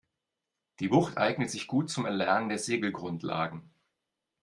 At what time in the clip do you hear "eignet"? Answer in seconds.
1.19-1.51